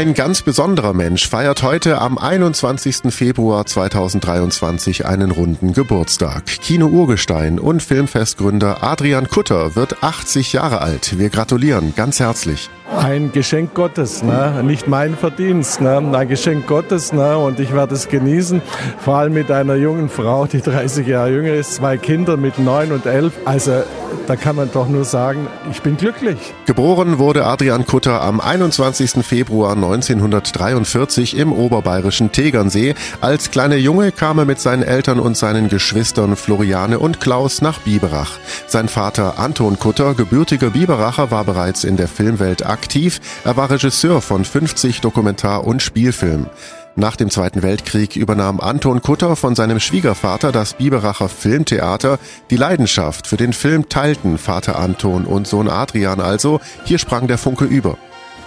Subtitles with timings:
[0.00, 3.12] Ein ganz besonderer Mensch feiert heute am 21.
[3.14, 6.46] Februar 2023 einen runden Geburtstag.
[6.46, 11.18] Kino-Urgestein und Filmfestgründer Adrian Kutter wird 80 Jahre alt.
[11.18, 12.70] Wir gratulieren ganz herzlich.
[12.96, 14.62] Ein Geschenk Gottes, ne?
[14.64, 15.98] nicht mein Verdienst, ne?
[15.98, 17.36] ein Geschenk Gottes ne?
[17.36, 18.62] und ich werde es genießen,
[19.00, 22.92] vor allem mit einer jungen Frau, die 30 Jahre jünger ist, zwei Kinder mit neun
[22.92, 23.34] und elf.
[23.44, 23.82] Also
[24.26, 26.38] da kann man doch nur sagen, ich bin glücklich.
[26.66, 29.24] Geboren wurde Adrian Kutter am 21.
[29.24, 32.94] Februar 1943 im oberbayerischen Tegernsee.
[33.20, 37.80] Als kleiner Junge kam er mit seinen Eltern und seinen Geschwistern Floriane und Klaus nach
[37.80, 38.38] Biberach.
[38.66, 43.20] Sein Vater Anton Kutter, gebürtiger Biberacher, war bereits in der Filmwelt aktiv.
[43.44, 46.46] Er war Regisseur von 50 Dokumentar- und Spielfilmen.
[46.96, 52.18] Nach dem Zweiten Weltkrieg übernahm Anton Kutter von seinem Schwiegervater das Biberacher Filmtheater.
[52.50, 56.60] Die Leidenschaft für den Film teilten Vater Anton und Sohn Adrian also.
[56.84, 57.96] Hier sprang der Funke über.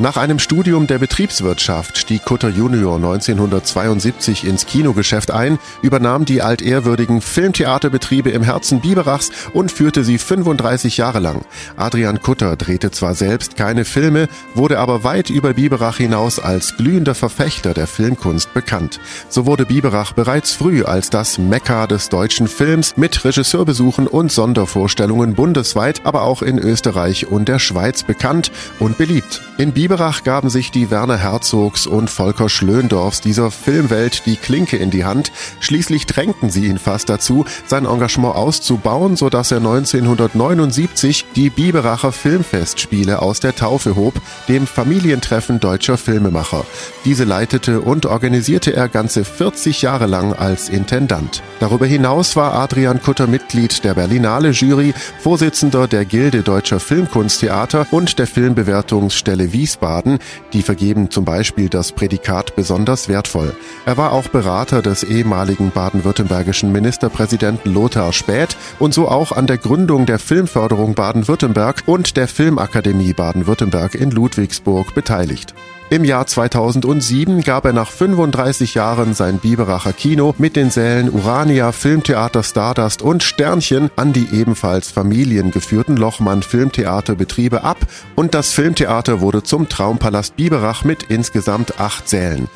[0.00, 7.20] Nach einem Studium der Betriebswirtschaft stieg Kutter Junior 1972 ins Kinogeschäft ein, übernahm die altehrwürdigen
[7.20, 11.44] Filmtheaterbetriebe im Herzen Biberachs und führte sie 35 Jahre lang.
[11.76, 17.16] Adrian Kutter drehte zwar selbst keine Filme, wurde aber weit über Biberach hinaus als glühender
[17.16, 19.00] Verfechter der Filmkunst bekannt.
[19.28, 25.34] So wurde Biberach bereits früh als das Mekka des deutschen Films mit Regisseurbesuchen und Sondervorstellungen
[25.34, 29.42] bundesweit, aber auch in Österreich und der Schweiz bekannt und beliebt.
[29.58, 34.90] In Biberach gaben sich die Werner Herzogs und Volker Schlöndorfs dieser Filmwelt die Klinke in
[34.90, 35.32] die Hand.
[35.60, 43.22] Schließlich drängten sie ihn fast dazu, sein Engagement auszubauen, sodass er 1979 die Biberacher Filmfestspiele
[43.22, 44.14] aus der Taufe hob,
[44.48, 46.64] dem Familientreffen deutscher Filmemacher.
[47.04, 51.42] Diese leitete und organisierte er ganze 40 Jahre lang als Intendant.
[51.60, 58.18] Darüber hinaus war Adrian Kutter Mitglied der Berlinale Jury, Vorsitzender der Gilde Deutscher Filmkunsttheater und
[58.18, 60.18] der Filmbewertungsstelle Wiesbaden Wiesbaden,
[60.52, 63.54] die vergeben zum Beispiel das Prädikat besonders wertvoll.
[63.86, 69.58] Er war auch Berater des ehemaligen baden-württembergischen Ministerpräsidenten Lothar Späth und so auch an der
[69.58, 75.54] Gründung der Filmförderung Baden-Württemberg und der Filmakademie Baden-Württemberg in Ludwigsburg beteiligt.
[75.90, 81.72] Im Jahr 2007 gab er nach 35 Jahren sein Biberacher Kino mit den Sälen Urania,
[81.72, 87.78] Filmtheater Stardust und Sternchen an die ebenfalls familiengeführten Lochmann Filmtheaterbetriebe ab
[88.16, 92.48] und das Filmtheater wurde zum Traumpalast Biberach mit insgesamt acht Sälen.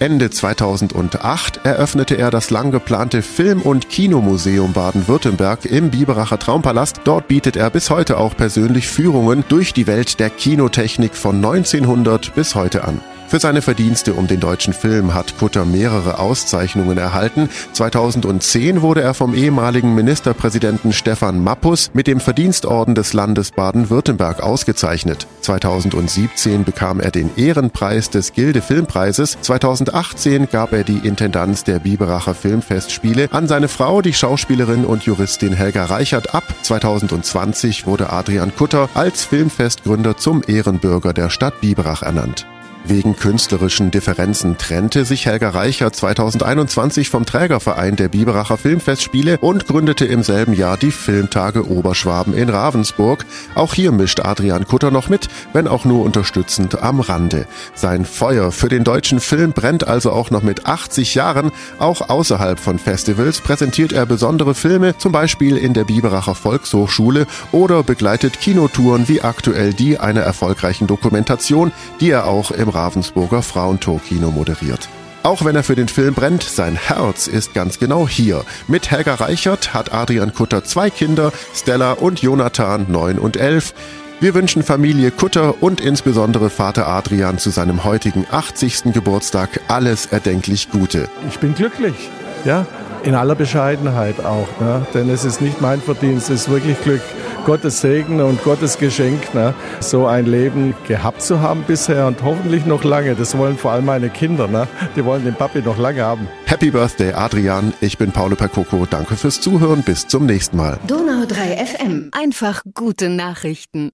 [0.00, 7.02] Ende 2008 eröffnete er das lang geplante Film- und Kinomuseum Baden-Württemberg im Biberacher Traumpalast.
[7.04, 12.34] Dort bietet er bis heute auch persönlich Führungen durch die Welt der Kinotechnik von 1900
[12.34, 13.02] bis heute an.
[13.30, 17.48] Für seine Verdienste um den deutschen Film hat Kutter mehrere Auszeichnungen erhalten.
[17.74, 25.28] 2010 wurde er vom ehemaligen Ministerpräsidenten Stefan Mappus mit dem Verdienstorden des Landes Baden-Württemberg ausgezeichnet.
[25.42, 29.38] 2017 bekam er den Ehrenpreis des Gilde Filmpreises.
[29.42, 35.52] 2018 gab er die Intendanz der Biberacher Filmfestspiele an seine Frau, die Schauspielerin und Juristin
[35.52, 36.42] Helga Reichert ab.
[36.62, 42.44] 2020 wurde Adrian Kutter als Filmfestgründer zum Ehrenbürger der Stadt Biberach ernannt.
[42.84, 50.06] Wegen künstlerischen Differenzen trennte sich Helga Reicher 2021 vom Trägerverein der Biberacher Filmfestspiele und gründete
[50.06, 53.26] im selben Jahr die Filmtage Oberschwaben in Ravensburg.
[53.54, 57.46] Auch hier mischt Adrian Kutter noch mit, wenn auch nur unterstützend am Rande.
[57.74, 61.52] Sein Feuer für den deutschen Film brennt also auch noch mit 80 Jahren.
[61.78, 67.82] Auch außerhalb von Festivals präsentiert er besondere Filme, zum Beispiel in der Biberacher Volkshochschule oder
[67.82, 74.88] begleitet Kinotouren wie aktuell die einer erfolgreichen Dokumentation, die er auch im Ravensburger Frauentor-Kino moderiert.
[75.22, 78.42] Auch wenn er für den Film brennt, sein Herz ist ganz genau hier.
[78.68, 83.74] Mit Helga Reichert hat Adrian Kutter zwei Kinder, Stella und Jonathan, neun und elf.
[84.20, 88.92] Wir wünschen Familie Kutter und insbesondere Vater Adrian zu seinem heutigen 80.
[88.94, 91.08] Geburtstag alles erdenklich Gute.
[91.28, 92.10] Ich bin glücklich,
[92.44, 92.66] ja,
[93.02, 94.86] in aller Bescheidenheit auch, ne?
[94.94, 97.02] denn es ist nicht mein Verdienst, es ist wirklich Glück.
[97.44, 99.54] Gottes Segen und Gottes Geschenk, ne?
[99.80, 103.14] so ein Leben gehabt zu haben bisher und hoffentlich noch lange.
[103.14, 104.46] Das wollen vor allem meine Kinder.
[104.46, 104.68] Ne?
[104.96, 106.28] Die wollen den Papi noch lange haben.
[106.46, 107.72] Happy Birthday, Adrian.
[107.80, 108.86] Ich bin Paolo Percoco.
[108.88, 109.82] Danke fürs Zuhören.
[109.82, 110.78] Bis zum nächsten Mal.
[110.86, 112.10] Donau 3 FM.
[112.12, 113.90] Einfach gute Nachrichten.